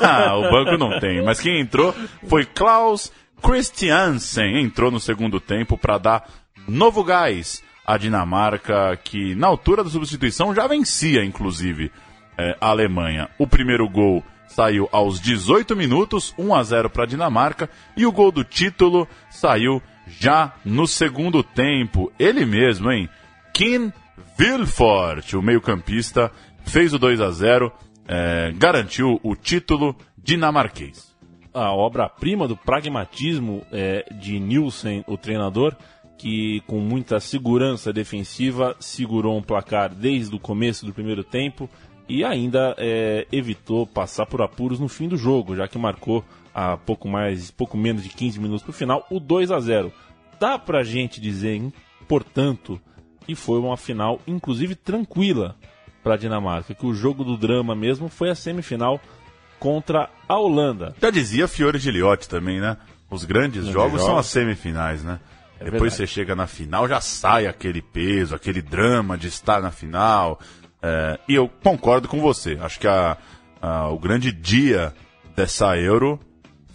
[0.01, 1.95] Ah, o banco não tem, mas quem entrou
[2.27, 4.59] foi Klaus Christiansen.
[4.59, 6.29] Entrou no segundo tempo para dar
[6.67, 11.91] novo gás à Dinamarca, que na altura da substituição já vencia, inclusive,
[12.37, 13.29] eh, a Alemanha.
[13.37, 18.11] O primeiro gol saiu aos 18 minutos, 1 a 0 para a Dinamarca, e o
[18.11, 22.11] gol do título saiu já no segundo tempo.
[22.19, 23.09] Ele mesmo, hein?
[23.53, 23.91] Kim
[24.37, 26.31] Vilfort, o meio-campista,
[26.65, 27.71] fez o 2 a 0
[28.07, 31.13] eh, garantiu o título dinamarquês.
[31.53, 35.75] a obra-prima do pragmatismo é, de Nielsen, o treinador,
[36.17, 41.69] que com muita segurança defensiva segurou um placar desde o começo do primeiro tempo
[42.07, 46.23] e ainda é, evitou passar por apuros no fim do jogo, já que marcou
[46.53, 49.91] a pouco mais, pouco menos de 15 minutos para o final o 2 a 0.
[50.39, 51.73] Dá pra gente dizer, hein,
[52.07, 52.79] portanto,
[53.25, 55.55] que foi uma final inclusive tranquila
[56.03, 58.99] para a Dinamarca, que o jogo do drama mesmo foi a semifinal
[59.57, 60.93] contra a Holanda.
[61.01, 62.77] Já dizia Fiore Giliotti também, né?
[63.09, 64.25] Os grandes jogos são jogos.
[64.25, 65.19] as semifinais, né?
[65.59, 65.95] É Depois verdade.
[65.95, 70.39] você chega na final, já sai aquele peso, aquele drama de estar na final.
[70.81, 72.57] É, e eu concordo com você.
[72.61, 73.17] Acho que a-
[73.61, 74.93] a- o grande dia
[75.35, 76.19] dessa Euro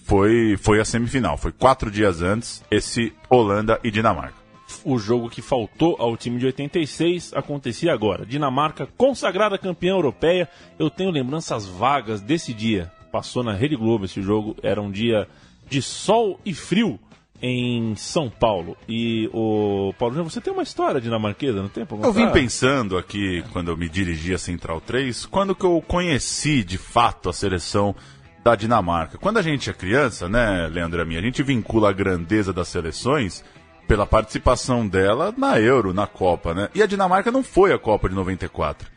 [0.04, 1.36] foi, foi a semifinal.
[1.36, 4.38] Foi quatro dias antes, esse Holanda e Dinamarca.
[4.84, 8.24] o jogo que faltou ao time de 86 acontecia agora.
[8.26, 10.46] Dinamarca, consagrada campeã europeia.
[10.78, 12.90] Eu tenho lembranças vagas desse dia.
[13.10, 14.54] Passou na Rede Globo esse jogo.
[14.62, 15.26] Era um dia
[15.68, 16.98] de sol e frio
[17.40, 18.76] em São Paulo.
[18.88, 21.86] E o Paulo, você tem uma história dinamarquesa, não tem?
[21.86, 25.82] pra Eu vim pensando aqui, quando eu me dirigi a Central 3, quando que eu
[25.86, 27.94] conheci de fato a seleção
[28.42, 29.18] da Dinamarca.
[29.18, 32.68] Quando a gente é criança, né, Leandro a mim, a gente vincula a grandeza das
[32.68, 33.44] seleções
[33.86, 36.68] pela participação dela na Euro, na Copa, né?
[36.74, 38.88] E a Dinamarca não foi a Copa de 94.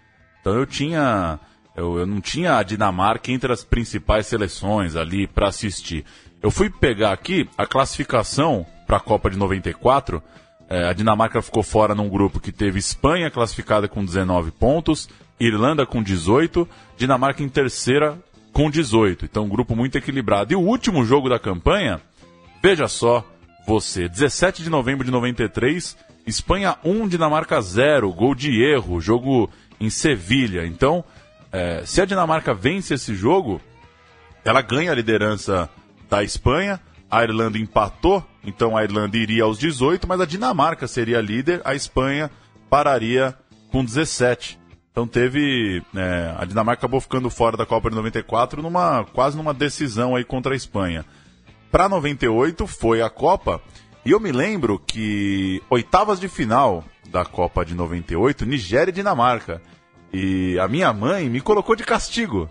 [0.41, 1.39] Então eu tinha.
[1.75, 6.03] Eu, eu não tinha a Dinamarca entre as principais seleções ali para assistir.
[6.41, 10.23] Eu fui pegar aqui a classificação para a Copa de 94.
[10.67, 15.07] É, a Dinamarca ficou fora num grupo que teve Espanha classificada com 19 pontos,
[15.39, 18.17] Irlanda com 18, Dinamarca em terceira
[18.51, 19.25] com 18.
[19.25, 20.51] Então, um grupo muito equilibrado.
[20.51, 22.01] E o último jogo da campanha,
[22.61, 23.23] veja só,
[23.67, 29.47] você, 17 de novembro de 93, Espanha 1, Dinamarca 0, gol de erro, jogo
[29.79, 30.65] em Sevilha.
[30.65, 31.03] Então,
[31.51, 33.61] é, se a Dinamarca vence esse jogo,
[34.43, 35.69] ela ganha a liderança
[36.11, 36.77] da Espanha,
[37.09, 41.73] a Irlanda empatou, então a Irlanda iria aos 18, mas a Dinamarca seria líder, a
[41.73, 42.29] Espanha
[42.69, 43.33] pararia
[43.71, 44.59] com 17.
[44.91, 45.81] Então teve.
[45.95, 50.25] É, a Dinamarca acabou ficando fora da Copa de 94 numa, quase numa decisão aí
[50.25, 51.05] contra a Espanha.
[51.71, 53.61] Para 98 foi a Copa,
[54.03, 59.61] e eu me lembro que oitavas de final da Copa de 98, Nigéria e Dinamarca.
[60.11, 62.49] E a minha mãe me colocou de castigo.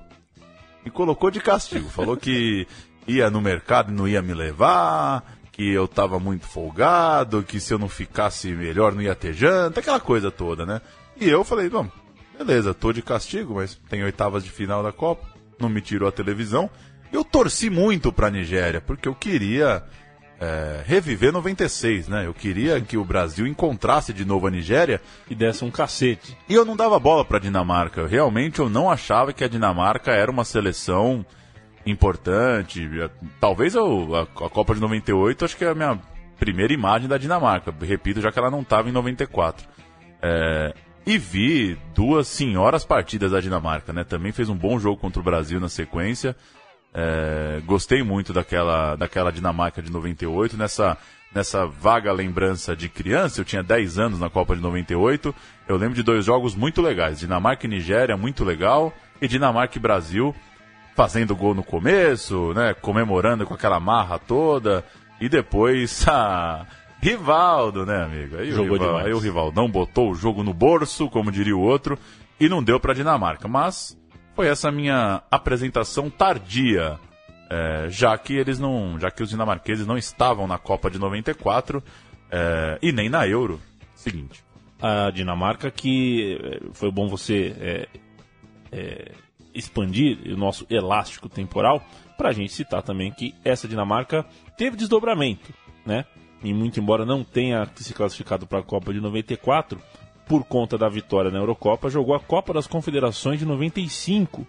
[0.83, 1.91] Me colocou de castigo.
[1.91, 2.67] Falou que
[3.11, 7.73] ia no mercado e não ia me levar, que eu tava muito folgado, que se
[7.73, 10.81] eu não ficasse melhor não ia ter janta, aquela coisa toda, né?
[11.21, 11.89] E eu falei, bom,
[12.39, 15.27] beleza, tô de castigo, mas tem oitavas de final da Copa,
[15.59, 16.71] não me tirou a televisão.
[17.13, 19.85] Eu torci muito pra Nigéria, porque eu queria
[20.41, 22.27] é, reviver 96, né?
[22.27, 25.01] Eu queria que o Brasil encontrasse de novo a Nigéria.
[25.29, 26.37] E desse um cacete.
[26.49, 28.07] E eu não dava bola pra Dinamarca.
[28.07, 31.25] Realmente eu não achava que a Dinamarca era uma seleção
[31.87, 32.89] importante.
[33.41, 35.99] Talvez eu, a, a Copa de 98, acho que é a minha
[36.39, 37.75] primeira imagem da Dinamarca.
[37.81, 39.67] Repito, já que ela não estava em 94.
[40.23, 40.75] É,
[41.07, 44.05] e vi duas senhoras partidas da Dinamarca, né?
[44.05, 46.37] Também fez um bom jogo contra o Brasil na sequência.
[46.93, 50.99] É, gostei muito daquela, daquela Dinamarca de 98, nessa,
[51.35, 53.41] nessa vaga lembrança de criança.
[53.41, 55.35] Eu tinha 10 anos na Copa de 98.
[55.69, 59.81] Eu lembro de dois jogos muito legais: Dinamarca e Nigéria, muito legal, e Dinamarca e
[59.81, 60.35] Brasil,
[60.95, 62.75] fazendo gol no começo, né?
[62.75, 64.85] Comemorando com aquela marra toda.
[65.21, 66.67] E depois a.
[67.03, 68.37] Rivaldo, né, amigo?
[68.37, 69.07] Aí Jogou o Rivaldo, demais.
[69.07, 71.99] aí o Rivaldão botou o jogo no bolso, como diria o outro,
[72.39, 73.49] e não deu para Dinamarca.
[73.49, 73.99] Mas
[74.37, 76.99] foi essa minha apresentação tardia,
[77.49, 81.83] é, já que eles não, já que os dinamarqueses não estavam na Copa de 94
[82.31, 83.59] é, e nem na Euro.
[83.95, 84.45] Seguinte.
[84.81, 87.55] A Dinamarca que eh, foi bom você
[88.73, 89.13] é,
[89.55, 91.83] expandir o nosso elástico temporal
[92.17, 94.25] para a gente citar também que essa Dinamarca
[94.57, 95.53] teve desdobramento,
[95.85, 96.05] né?
[96.43, 99.81] E muito embora não tenha se classificado para a Copa de 94,
[100.27, 104.47] por conta da vitória na Eurocopa, jogou a Copa das Confederações de 95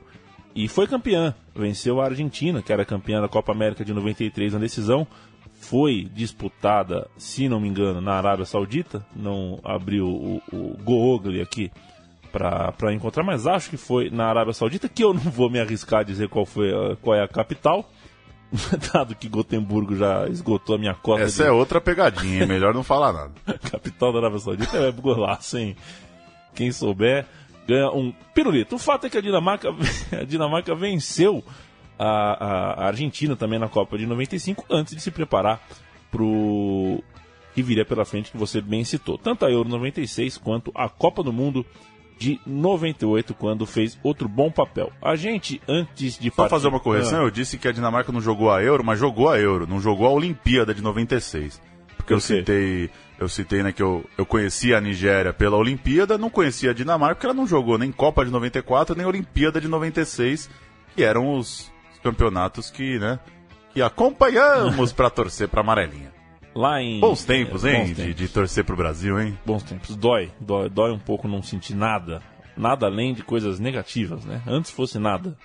[0.55, 1.33] e foi campeã.
[1.55, 5.07] Venceu a Argentina, que era campeã da Copa América de 93 na decisão.
[5.53, 9.05] Foi disputada, se não me engano, na Arábia Saudita.
[9.15, 11.71] Não abriu o, o aqui
[12.31, 15.99] para encontrar, mas acho que foi na Arábia Saudita, que eu não vou me arriscar
[15.99, 17.89] a dizer qual, foi, a- qual é a capital.
[18.93, 22.83] Dado que Gotemburgo já esgotou a minha cota Essa de é outra pegadinha, melhor não
[22.83, 23.31] falar nada.
[23.71, 25.75] capital da Arábia Saudita é golaço, hein?
[26.53, 27.25] Quem souber
[27.67, 28.75] ganha um pirulito.
[28.75, 29.69] O fato é que a Dinamarca,
[30.19, 31.41] a Dinamarca venceu
[31.97, 35.61] a, a- Argentina também na Copa de 95 antes de se preparar
[36.11, 37.01] pro
[37.53, 39.17] que viria pela frente que você bem citou.
[39.17, 41.65] Tanto a Euro 96 quanto a Copa do Mundo
[42.21, 44.91] de 98, quando fez outro bom papel.
[45.01, 48.11] A gente, antes de Só partir- fazer uma correção, Ah, eu disse que a Dinamarca
[48.11, 51.59] não jogou a Euro, mas jogou a Euro, não jogou a Olimpíada de 96.
[51.97, 52.21] Porque eu quê?
[52.23, 56.73] citei, eu citei né, que eu, eu conhecia a Nigéria pela Olimpíada, não conhecia a
[56.75, 60.47] Dinamarca, porque ela não jogou nem Copa de 94, nem Olimpíada de 96,
[60.95, 63.19] que eram os, os campeonatos que, né,
[63.73, 66.11] que acompanhamos para torcer para amarelinha.
[66.53, 68.15] Lá em Bons tempos, é, hein, bons de, tempos.
[68.15, 69.37] de torcer pro Brasil, hein?
[69.45, 69.95] bons tempos.
[69.95, 72.21] Dói, dói, dói um pouco não sentir nada.
[72.55, 74.41] Nada além de coisas negativas, né?
[74.45, 75.37] Antes fosse nada.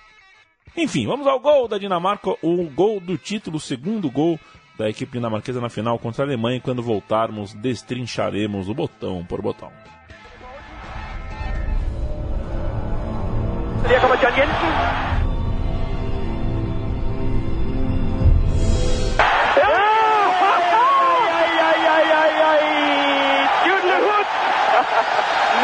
[0.75, 4.39] Enfim, vamos ao gol da Dinamarca, o gol do título, o segundo gol
[4.77, 6.57] da equipe dinamarquesa na final contra a Alemanha.
[6.57, 9.71] E quando voltarmos, destrincharemos o botão por botão.
[13.89, 15.16] Her kommer John Jensen.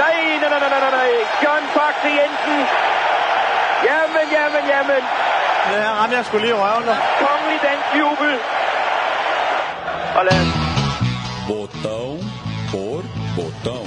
[0.01, 1.12] Nej, nej, nej, nej, nej.
[1.43, 2.62] John Faxe Jensen.
[3.88, 5.03] Jamen, jamen, jamen.
[5.71, 6.88] Ja, ramte jeg skulle lige røven.
[6.88, 6.95] da.
[7.19, 8.34] Kongelig dansk jubel.
[10.15, 10.63] Og lad os
[11.47, 12.19] Botão
[12.71, 13.03] por
[13.36, 13.84] botão.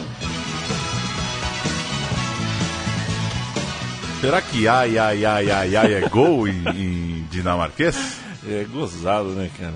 [4.21, 8.21] Será que ai, ai, ai, ai, ai é gol em, em dinamarquês?
[8.49, 9.75] É gozado, né, cara?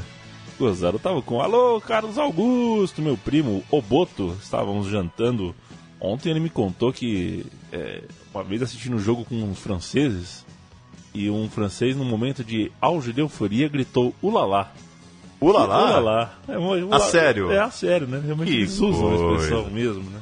[0.58, 0.96] Gozado.
[0.96, 4.36] Eu tava com, alô, Carlos Augusto, meu primo Oboto.
[4.42, 5.54] Estávamos jantando.
[6.00, 10.44] Ontem ele me contou que é, uma vez assistindo um jogo com os franceses
[11.12, 14.72] e um francês, num momento de auge de euforia, gritou ulalá.
[15.40, 15.88] Ulalá?
[15.98, 16.34] Ulalá.
[16.48, 17.50] É, uma- ula- A sério?
[17.50, 18.20] É a sério, né?
[18.24, 20.20] Realmente Que eles usam a expressão mesmo, né?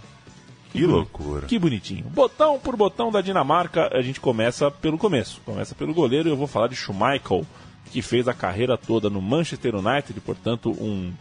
[0.72, 1.46] Que loucura.
[1.46, 2.04] Que bonitinho.
[2.10, 5.40] Botão por botão da Dinamarca, a gente começa pelo começo.
[5.44, 7.44] Começa pelo goleiro e eu vou falar de Schmeichel,
[7.90, 11.12] que fez a carreira toda no Manchester United, portanto, um,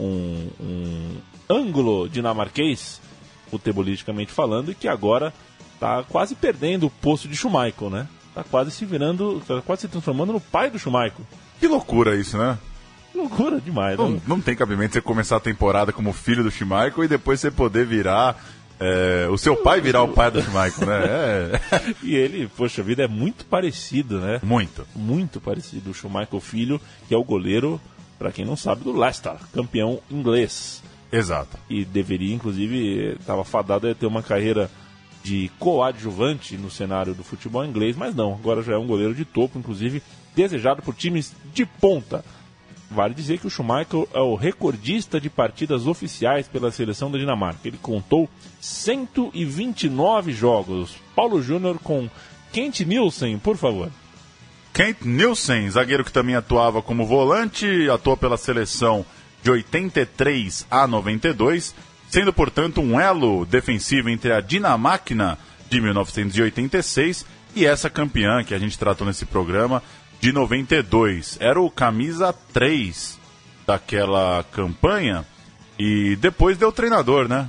[0.00, 1.16] um, um
[1.50, 3.00] ângulo dinamarquês,
[3.50, 5.32] futebolisticamente falando, e que agora
[5.74, 8.06] está quase perdendo o posto de Schmeichel, né?
[8.34, 11.24] Tá quase se virando, tá quase se transformando no pai do Schmeichel.
[11.60, 12.58] Que loucura isso, né?
[13.14, 14.20] loucura demais, Não, né?
[14.28, 17.84] não tem cabimento você começar a temporada como filho do Schmeichel e depois você poder
[17.84, 18.36] virar.
[18.78, 20.98] é, o seu pai virar o pai do Schmeichel, né?
[21.72, 24.38] É, E ele, poxa vida, é muito parecido, né?
[24.40, 24.86] muito.
[24.94, 25.90] Muito parecido.
[25.90, 27.80] O Schumacher Filho, que é o goleiro,
[28.20, 30.80] para quem não sabe, do Leicester, campeão inglês.
[31.10, 31.58] Exato.
[31.68, 34.70] E deveria, inclusive, estava fadado a ter uma carreira
[35.22, 39.24] de coadjuvante no cenário do futebol inglês, mas não, agora já é um goleiro de
[39.24, 40.02] topo, inclusive
[40.34, 42.24] desejado por times de ponta.
[42.90, 47.68] Vale dizer que o Schumacher é o recordista de partidas oficiais pela seleção da Dinamarca.
[47.68, 48.28] Ele contou
[48.60, 50.96] 129 jogos.
[51.14, 52.08] Paulo Júnior com
[52.50, 53.90] Kent Nielsen, por favor.
[54.72, 59.04] Kent Nielsen, zagueiro que também atuava como volante, atuou pela seleção
[59.42, 61.74] de 83 a 92,
[62.08, 68.58] sendo, portanto, um elo defensivo entre a Dinamáquina de 1986 e essa campeã que a
[68.58, 69.82] gente tratou nesse programa
[70.20, 71.36] de 92.
[71.40, 73.18] Era o camisa 3
[73.66, 75.24] daquela campanha
[75.78, 77.48] e depois deu treinador, né?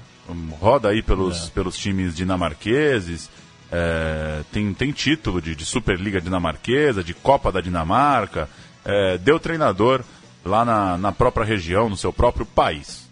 [0.59, 3.29] Roda aí pelos, pelos times dinamarqueses,
[3.71, 8.49] é, tem, tem título de, de Superliga Dinamarquesa, de Copa da Dinamarca,
[8.85, 10.03] é, deu treinador
[10.43, 13.07] lá na, na própria região, no seu próprio país.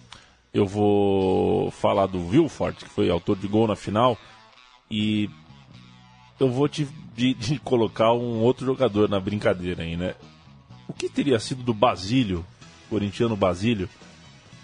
[0.54, 4.18] Eu vou falar do Wilford, que foi autor de gol na final,
[4.90, 5.30] e
[6.40, 10.14] eu vou te de, de colocar um outro jogador na brincadeira aí, né?
[10.88, 12.46] O que teria sido do Basílio,
[12.90, 13.90] corintiano Basílio,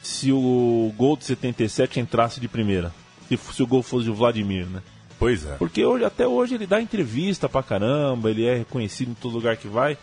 [0.01, 2.93] se o gol de 77 entrasse de primeira?
[3.27, 4.81] Se, se o gol fosse o Vladimir, né?
[5.17, 5.55] Pois é.
[5.55, 9.57] Porque hoje, até hoje ele dá entrevista pra caramba, ele é reconhecido em todo lugar
[9.57, 9.97] que vai,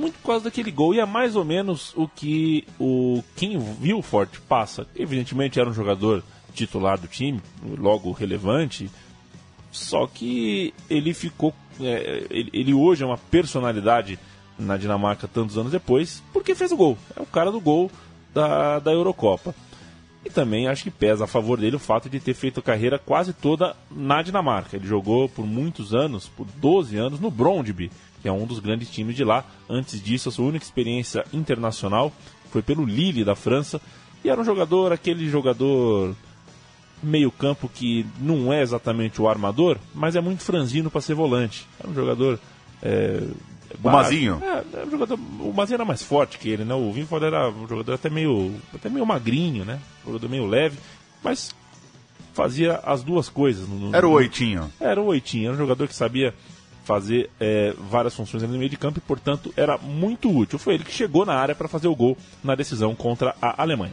[0.00, 0.94] muito por causa daquele gol.
[0.94, 4.86] E é mais ou menos o que o Kim Wilford passa.
[4.96, 7.40] Evidentemente era um jogador titular do time,
[7.78, 8.90] logo relevante,
[9.70, 11.54] só que ele ficou.
[11.80, 14.18] é, ele, ele hoje é uma personalidade
[14.58, 16.98] na Dinamarca tantos anos depois, porque fez o gol.
[17.16, 17.90] É o cara do gol
[18.34, 19.54] da, da Eurocopa.
[20.24, 23.32] E também acho que pesa a favor dele o fato de ter feito carreira quase
[23.32, 24.76] toda na Dinamarca.
[24.76, 28.90] Ele jogou por muitos anos, por 12 anos, no Brondby, que é um dos grandes
[28.90, 29.44] times de lá.
[29.68, 32.12] Antes disso, a sua única experiência internacional
[32.50, 33.80] foi pelo Lille da França.
[34.22, 36.14] E era um jogador, aquele jogador
[37.02, 41.66] meio-campo que não é exatamente o armador, mas é muito franzino para ser volante.
[41.78, 42.38] Era um jogador.
[42.82, 43.22] É,
[43.82, 44.42] O Mazinho?
[44.42, 46.74] É, é um jogador, o Mazinho era mais forte que ele, né?
[46.74, 49.78] O Winford era um jogador até meio, até meio magrinho, né?
[50.04, 50.78] Um jogador meio leve,
[51.22, 51.54] mas
[52.32, 53.68] fazia as duas coisas.
[53.68, 54.70] no- no- Era o no- oitinho.
[54.80, 56.34] era um oitinho, era um jogador que sabia
[56.84, 60.58] fazer é, várias funções ali no meio de campo e, portanto, era muito útil.
[60.58, 63.92] Foi ele que chegou na área para fazer o gol na decisão contra a Alemanha.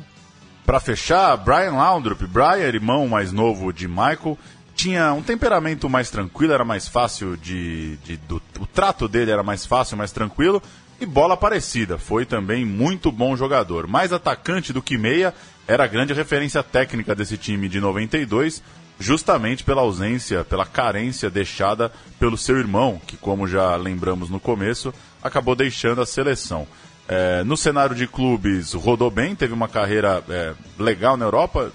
[0.65, 4.37] Para fechar, Brian Laundrup, Brian, irmão mais novo de Michael,
[4.77, 7.97] tinha um temperamento mais tranquilo, era mais fácil de.
[7.97, 10.61] de- do- o trato dele era mais fácil, mais tranquilo.
[11.01, 13.85] E bola parecida, foi também muito bom jogador.
[13.87, 15.33] Mais atacante do que meia,
[15.67, 18.63] era a grande referência técnica desse time de 92,
[18.99, 24.91] justamente pela ausência, pela carência deixada pelo seu irmão, que, como já lembramos no começo,
[25.21, 26.67] acabou deixando a seleção.
[27.07, 31.71] É, no cenário de clubes, rodou bem, teve uma carreira é, legal na Europa.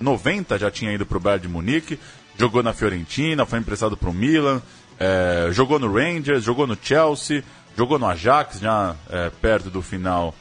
[0.00, 1.98] 90 já tinha ido para o Bayern de Munique,
[2.38, 4.62] jogou na Fiorentina, foi emprestado para o Milan,
[4.98, 7.44] é, jogou no Rangers, jogou no Chelsea,
[7.76, 10.34] jogou no Ajax, já é, perto do final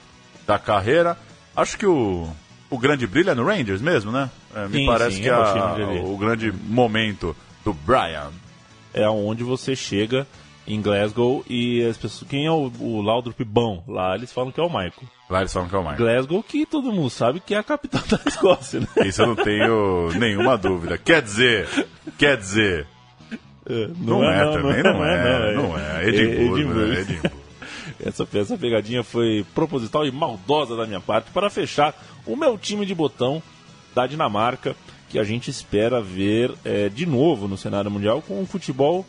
[0.47, 1.17] da carreira.
[1.55, 2.27] Acho que o,
[2.69, 4.29] o grande brilho é no Rangers mesmo, né?
[4.55, 8.31] É, me Sim, parece sim, que é o a- o grande momento do Brian.
[8.93, 10.25] É onde você chega
[10.69, 12.29] em Glasgow e as pessoas.
[12.29, 13.83] Quem é o, o Laudrup bom?
[13.87, 14.93] Lá eles falam que é o Michael.
[15.29, 15.97] Lá eles falam que é o Michael.
[15.97, 18.87] Glasgow, que todo mundo sabe que é a capital da Escócia, né?
[19.05, 20.97] Isso eu não tenho nenhuma dúvida.
[20.97, 21.67] Quer dizer,
[22.17, 22.85] quer dizer,
[23.97, 26.07] Não, é, também, não, é, não é.
[26.07, 26.79] Edimburgo, Edimburgo.
[26.87, 27.01] né?
[27.01, 27.39] Edimburgo.
[28.01, 31.93] Essa, essa pegadinha foi proposital e maldosa da minha parte para fechar
[32.25, 33.43] o meu time de botão
[33.93, 34.73] da Dinamarca,
[35.09, 39.05] que a gente espera ver é, de novo no cenário mundial com um futebol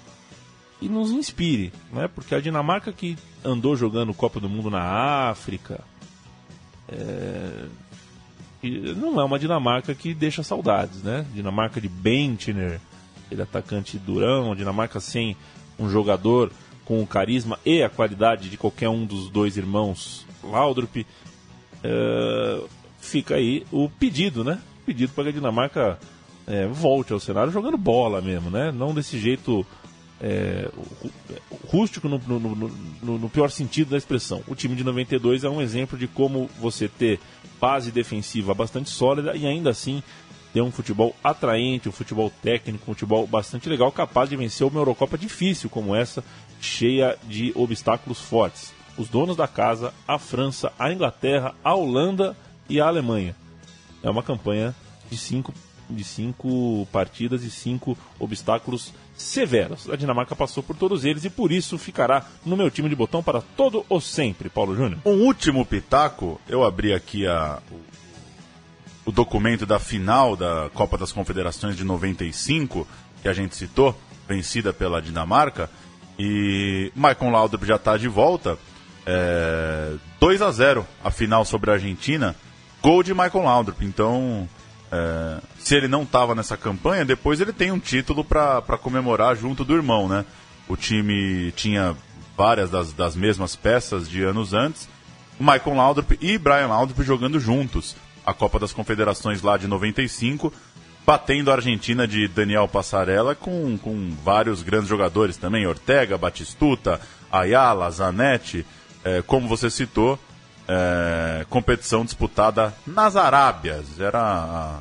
[0.81, 2.09] que nos inspire, né?
[2.09, 4.83] Porque a Dinamarca que andou jogando Copa do Mundo na
[5.31, 5.85] África
[6.89, 7.67] é,
[8.63, 11.25] e não é uma Dinamarca que deixa saudades, né?
[11.35, 12.81] Dinamarca de Bentner,
[13.27, 15.37] aquele atacante durão, Dinamarca sem
[15.79, 16.51] um jogador
[16.85, 21.07] com o carisma e a qualidade de qualquer um dos dois irmãos Laudrup.
[21.83, 22.63] É,
[22.99, 24.61] fica aí o pedido, né?
[24.85, 25.99] Pedido para que a Dinamarca
[26.47, 28.73] é, volte ao cenário jogando bola mesmo, né?
[28.73, 29.65] Não desse jeito
[30.21, 30.69] é,
[31.03, 31.11] rú-
[31.69, 34.43] rústico no, no- no- no- no pior sentido da expressão.
[34.47, 37.19] O time de 92 é um exemplo de como você ter
[37.61, 40.03] base defensiva bastante sólida e ainda assim
[40.53, 44.81] ter um futebol atraente, um futebol técnico, um futebol bastante legal, capaz de vencer uma
[44.81, 46.25] Eurocopa difícil como essa,
[46.61, 48.73] cheia de obstáculos fortes.
[48.99, 52.37] os donos da casa, a França, a Inglaterra, a Holanda
[52.69, 53.35] e a Alemanha.
[54.03, 54.75] É uma campanha
[55.11, 55.55] de cinco,
[55.89, 59.89] de cinco partidas e cinco obstáculos severos.
[59.89, 63.23] A Dinamarca passou por todos eles e por isso ficará no meu time de botão
[63.23, 65.01] para todo o sempre, Paulo Júnior.
[65.05, 71.13] Um último pitaco, eu abri aqui a, o, o documento da final da Copa das
[71.13, 72.87] Confederações de 95,
[73.23, 73.99] que a gente citou,
[74.29, 75.71] vencida pela Dinamarca,
[76.19, 78.59] e Michael Laudrup já está de volta.
[79.07, 82.37] É, 2 a 0 a final sobre a Argentina,
[82.83, 83.83] gol de Michael Laudrup.
[83.83, 84.47] Então,
[84.93, 89.65] é, se ele não estava nessa campanha, depois ele tem um título para comemorar junto
[89.65, 90.25] do irmão, né?
[90.69, 91.97] O time tinha
[92.37, 94.89] várias das, das mesmas peças de anos antes.
[95.39, 100.53] Michael Laudrup e Brian Laudrup jogando juntos a Copa das Confederações lá de 95,
[101.07, 107.91] batendo a Argentina de Daniel Passarella com, com vários grandes jogadores também, Ortega, Batistuta, Ayala,
[107.91, 108.65] Zanetti,
[109.03, 110.19] é, como você citou,
[110.71, 113.99] é, competição disputada nas Arábias.
[113.99, 114.79] Era a,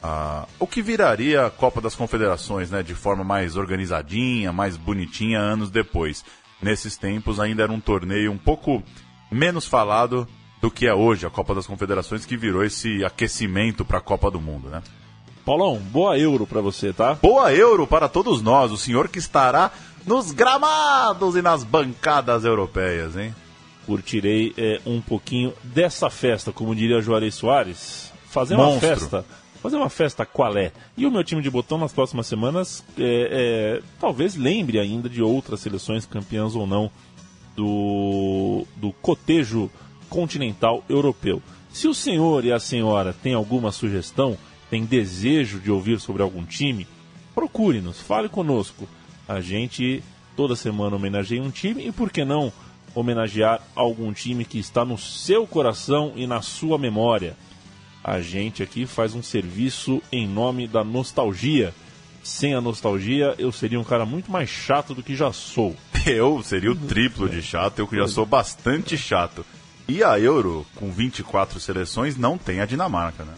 [0.00, 5.40] a, o que viraria a Copa das Confederações, né, de forma mais organizadinha, mais bonitinha
[5.40, 6.24] anos depois.
[6.62, 8.80] Nesses tempos ainda era um torneio um pouco
[9.30, 10.26] menos falado
[10.60, 14.30] do que é hoje a Copa das Confederações, que virou esse aquecimento para a Copa
[14.30, 14.82] do Mundo, né?
[15.44, 17.14] Paulão, boa euro para você, tá?
[17.14, 19.70] Boa euro para todos nós, o senhor que estará
[20.04, 23.34] nos gramados e nas bancadas europeias, hein?
[23.88, 28.12] Curtirei é, um pouquinho dessa festa, como diria Juarez Soares.
[28.26, 28.86] Fazer uma Monstro.
[28.86, 29.24] festa.
[29.62, 30.72] Fazer uma festa qual é?
[30.94, 35.22] E o meu time de botão nas próximas semanas é, é, talvez lembre ainda de
[35.22, 36.90] outras seleções campeãs ou não
[37.56, 39.70] do, do cotejo
[40.10, 41.42] continental europeu.
[41.72, 44.36] Se o senhor e a senhora têm alguma sugestão,
[44.68, 46.86] tem desejo de ouvir sobre algum time,
[47.34, 48.86] procure-nos, fale conosco.
[49.26, 50.04] A gente
[50.36, 52.52] toda semana homenageia um time e por que não
[52.98, 57.36] homenagear algum time que está no seu coração e na sua memória?
[58.02, 61.74] A gente aqui faz um serviço em nome da nostalgia.
[62.22, 65.74] Sem a nostalgia, eu seria um cara muito mais chato do que já sou.
[66.06, 69.44] Eu seria o triplo de chato, eu que já sou bastante chato.
[69.86, 73.34] E a Euro, com 24 seleções, não tem a Dinamarca, né?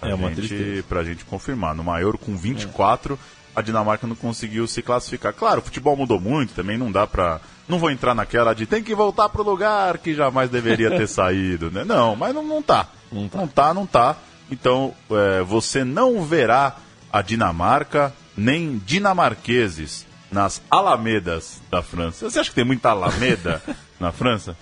[0.00, 0.82] Pra É uma gente, tristeza.
[0.88, 1.74] Pra gente confirmar.
[1.74, 3.18] Numa Euro com 24,
[3.54, 5.32] a Dinamarca não conseguiu se classificar.
[5.32, 7.40] Claro, o futebol mudou muito, também não dá pra.
[7.70, 11.70] Não vou entrar naquela de tem que voltar pro lugar que jamais deveria ter saído,
[11.70, 11.84] né?
[11.84, 12.88] Não, mas não, não tá.
[13.12, 13.38] Não tá.
[13.38, 14.16] Não tá, não tá.
[14.50, 16.76] Então, é, você não verá
[17.12, 22.28] a Dinamarca nem dinamarqueses nas alamedas da França.
[22.28, 23.62] Você acha que tem muita alameda
[24.00, 24.56] na França?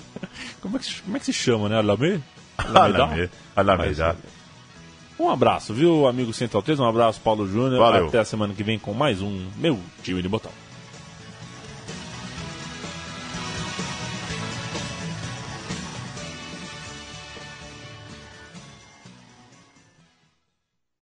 [0.61, 1.79] Como é que, como é que se chama, né?
[1.79, 2.21] Alamé?
[2.59, 3.31] Alameda.
[3.57, 4.17] Alameda.
[5.19, 6.79] Um abraço, viu, amigo Central 3?
[6.79, 7.81] Um abraço, Paulo Júnior.
[7.81, 8.09] Valeu.
[8.09, 10.53] Até a semana que vem com mais um Meu Time de Botão.